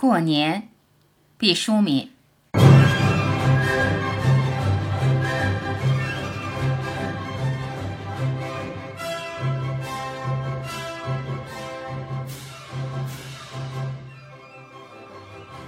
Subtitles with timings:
[0.00, 0.68] 过年，
[1.36, 2.12] 毕淑敏。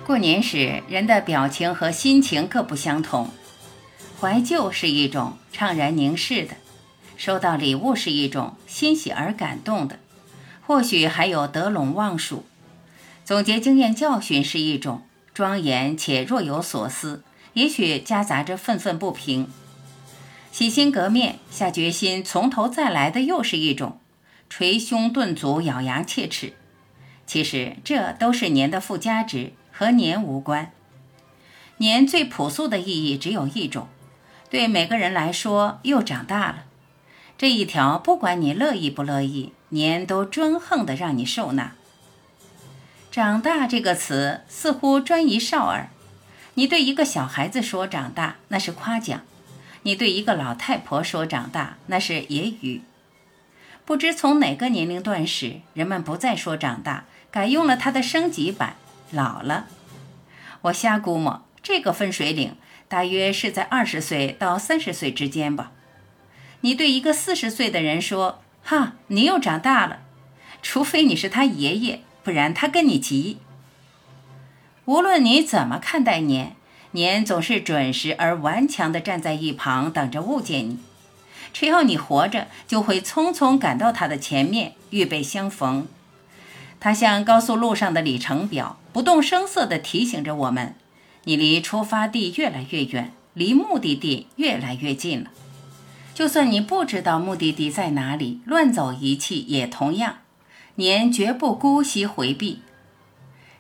[0.07, 3.31] 过年时，人的表情和心情各不相同。
[4.21, 6.55] 怀旧是一种怅然凝视的，
[7.17, 9.99] 收到礼物是一种欣喜而感动的，
[10.65, 12.45] 或许还有得陇望蜀。
[13.31, 15.03] 总结经验教训是一种
[15.33, 19.49] 庄严且若有所思，也许夹杂着愤愤不平。
[20.51, 24.01] 洗心革面，下决心从头再来的又是一种
[24.49, 26.55] 捶胸顿足，咬牙切齿。
[27.25, 30.73] 其实这都是年的附加值，和年无关。
[31.77, 33.87] 年最朴素的意义只有一种，
[34.51, 36.65] 对每个人来说又长大了。
[37.39, 41.77] 这一条，不管你乐意不乐意，年都专横的让你受纳。
[43.11, 45.89] 长大这个词似乎专一少儿。
[46.55, 49.23] 你对一个小孩子说长大，那是夸奖；
[49.83, 52.83] 你对一个老太婆说长大，那是揶揄。
[53.85, 58.77] 不知从哪个年龄段时，人们不再说长大，改用了它的升级版——
[59.11, 59.67] 老了。
[60.63, 62.55] 我瞎估摸，这个分水岭
[62.87, 65.73] 大约是在二十岁到三十岁之间吧。
[66.61, 70.03] 你对一个四十岁的人说：“哈，你又长大了。”
[70.63, 72.03] 除非你是他爷爷。
[72.23, 73.39] 不然他跟你急。
[74.85, 76.57] 无论你怎么看待年，
[76.93, 80.79] 年总是准时而顽强地站在一旁，等着误解你。
[81.53, 85.87] 只要你活着，就会匆匆赶到他的前面，预备相逢。
[86.79, 90.75] 他像高速路上的里程表，不动声色地提醒着我们：
[91.25, 95.31] 你离出发地越来越远，离目的地越来越近了。
[96.15, 100.19] 就算你不知道目的地在哪里，乱走一气也同样。
[100.77, 102.63] 年绝不姑息回避，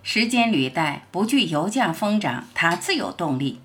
[0.02, 3.60] 时间履带不惧油价疯涨，它自有动力。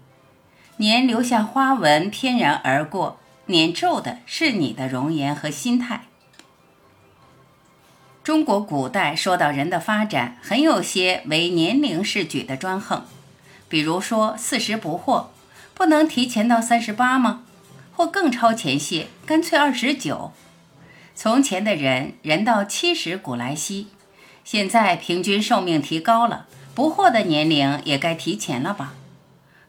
[0.77, 6.05] 年留下花纹翩然而过，年皱的是你的容颜和心态。
[8.23, 13.05] 中国古代说到人的发展，很有些为年龄是举的专横，
[13.69, 15.27] 比如说四十不惑，
[15.73, 17.43] 不能提前到三十八吗？
[17.93, 20.33] 或更超前些，干脆二十九。
[21.17, 23.87] 从前的人人到七十古来稀，
[24.43, 26.45] 现在平均寿命提高了，
[26.75, 28.93] 不惑的年龄也该提前了吧？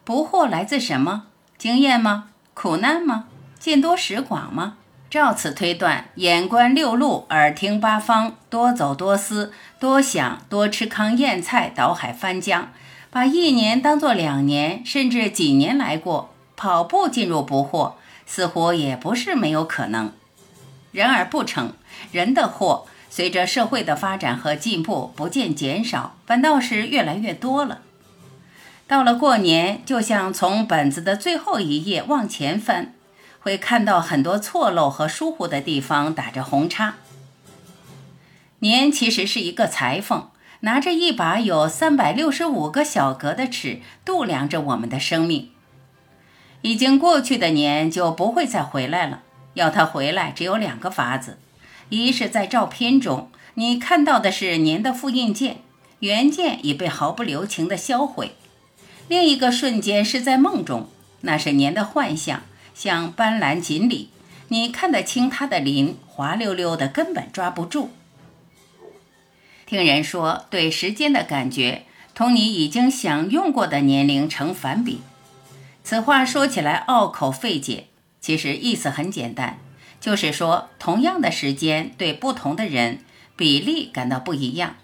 [0.03, 1.27] 不惑来自什么？
[1.57, 2.31] 经验吗？
[2.53, 3.27] 苦难吗？
[3.61, 4.79] 见多识广吗？
[5.09, 12.73] 照此推断，眼观六路，耳听八方，多走多思，多想，多吃糠咽菜，倒海翻江，
[13.09, 17.93] 把一年当作两年，甚至几年来过，跑步进入不惑，
[18.27, 20.13] 似乎也不是没有可能。
[20.97, 21.75] 人而不成，
[22.11, 27.83] 人的祸随着社会的发展和进步不见减少，反倒是越来越多了。
[28.87, 32.95] 到了过年，就像从本子的最后一页往前翻，
[33.41, 36.95] 会看到很多错漏和疏忽的地方打着红叉。
[38.61, 40.31] 年其实是一个裁缝，
[40.61, 45.51] 拿着一把有三百六十五个小格的尺，度量着我们的生命。
[46.63, 49.25] 已经过去的年就不会再回来了。
[49.57, 51.39] 要他回来，只有两个法子：
[51.89, 55.63] 一是在照片中，你看到的是您的复印件，
[56.01, 58.33] 原件已被毫不留情地销毁；
[59.09, 60.91] 另一个瞬间是在梦中，
[61.23, 62.43] 那是您的幻象，
[62.75, 64.11] 像斑斓锦鲤，
[64.49, 67.93] 你看得清它的鳞，滑溜溜的，根本抓不住。
[69.65, 75.01] 听人说，对时间的感觉同你已经享用过的年龄成反比，
[75.83, 77.87] 此话说起来拗口费解。
[78.27, 79.61] 其实意思很简单，
[80.01, 82.99] 就是说同样的时间对不同的人
[83.37, 84.75] 比例感到不一样。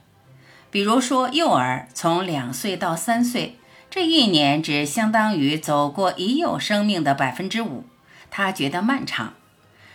[0.70, 3.56] 比如说幼儿从两岁到三岁
[3.90, 7.84] 这一年，只相当于走过已有生命的百分之五，
[8.30, 9.34] 他觉得漫长；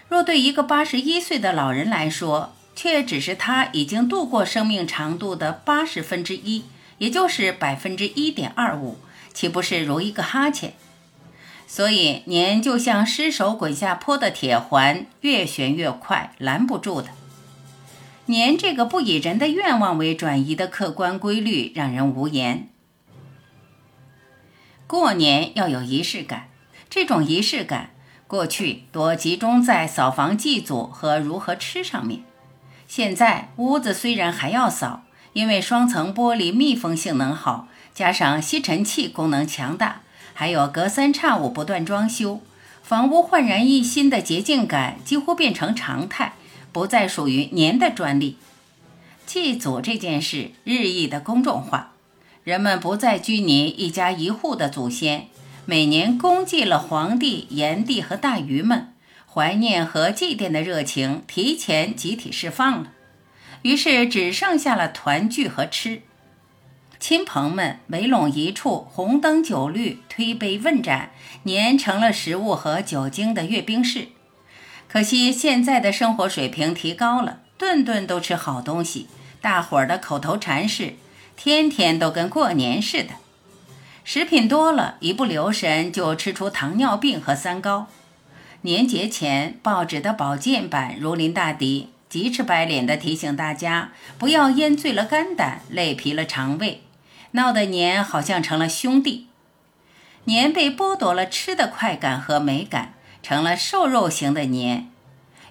[0.10, 6.66] 若对一个八十一岁的老人来说，却只是他已经度过生命长度的八十分之一，
[6.98, 8.98] 也就是百分之一点二五，
[9.34, 10.74] 岂不是如一个哈欠？
[11.68, 17.10] 所以年就像失手滚下坡的铁环，越旋越快，拦不住的。
[18.28, 22.70] 年这个不以人的愿望为转移的客观规律，让人无言。
[24.88, 26.48] 过年要有仪式感，
[26.90, 27.92] 这种仪式感
[28.28, 32.22] 过去多集中在扫房祭祖和如何吃上面，
[32.88, 35.04] 现在屋子虽然还要扫，
[35.34, 40.04] 因为双层玻璃密封性能好，加上吸尘器功能强大。
[40.40, 42.42] 还有隔三差五不断装修，
[42.84, 46.34] 房屋焕然一新的洁净感几乎变成常态，
[46.72, 48.38] 不再属于年的专利。
[49.26, 51.94] 祭祖这件事日益的公众化，
[52.44, 55.26] 人们不再拘泥一家一户的祖先，
[55.66, 58.94] 每年公祭了皇帝、炎帝和大禹们，
[59.26, 62.92] 怀念和祭奠的热情提前集体释放了，
[63.64, 66.04] 于是只剩下了团聚和吃。
[67.00, 71.12] 亲朋们围拢一处，红灯酒绿，推杯问盏，
[71.44, 74.08] 年成了食物和酒精的阅兵式。
[74.88, 79.08] 可惜现在的生活水平提高了，顿顿都吃好东西，
[79.42, 80.96] 大伙儿的口头禅是
[81.38, 83.12] “天天都跟过年似的”。
[84.04, 87.88] 食品多了，一不留神就吃出糖尿病和三高。
[88.62, 96.82] 年节前，报纸的保健版如临大敌，急赤白脸地提醒大家不要烟醉了肝胆，累疲了肠胃。
[97.38, 99.28] 闹得年好像成了兄弟，
[100.24, 104.90] 年被剥夺了吃的快感和美感，成了瘦肉型的年，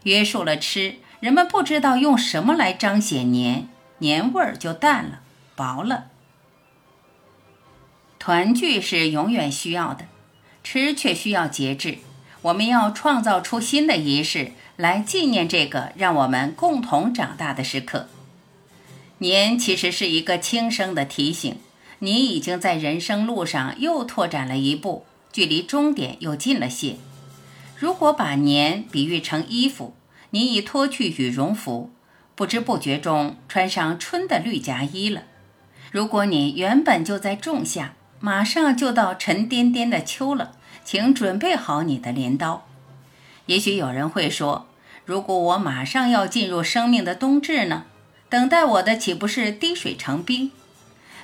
[0.02, 3.68] 约束了吃，人们不知道用什么来彰显年，
[3.98, 5.20] 年味儿就淡了，
[5.54, 6.06] 薄了。
[8.18, 10.06] 团聚是永远需要的，
[10.64, 11.98] 吃却需要节制。
[12.42, 18.08] 我们要创造出新的仪式来纪念这个让我们共同长大的时刻。
[19.18, 21.60] 年其实是一个轻声的提醒。
[22.00, 26.96] 你已经在人生路上又拓展了一步，距离终点又近了些。
[27.78, 29.94] 如果把年比喻成衣服，
[30.30, 31.90] 你已脱去羽绒服，
[32.34, 35.22] 不知不觉中穿上春的绿夹衣了。
[35.90, 40.52] 如果你原本就在仲夏，马上就到沉甸甸的秋了，
[40.84, 42.66] 请准备好你的镰刀。
[43.46, 44.66] 也许有人会说，
[45.04, 47.84] 如果我马上要进入生命的冬至呢？
[48.28, 50.50] 等待我的岂不是滴水成冰？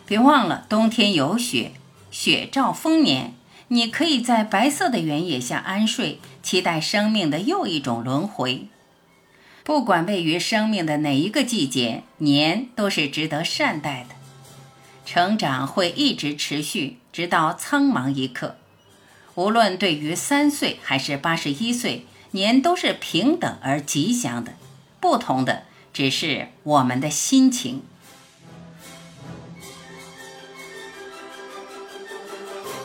[0.06, 1.72] 别忘了，冬天有雪，
[2.10, 3.34] 雪兆丰年。
[3.68, 8.66] 你可以在白色的原野下安睡，期待生命的又一种轮回。
[9.64, 14.14] 不管位于生命的哪一个季节，年都是值得善待的。
[15.06, 18.56] 成长会一直持续，直到苍茫一刻。
[19.36, 24.52] 无论对于三岁还是八十一岁，年都是平等而吉祥的。
[25.00, 25.62] 不同的
[25.94, 27.82] 只是我们的心情。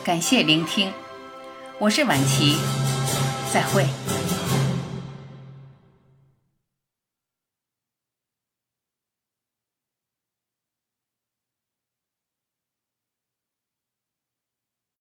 [0.08, 0.90] 感谢聆听，
[1.78, 2.56] 我是婉琪，
[3.52, 3.97] 再会。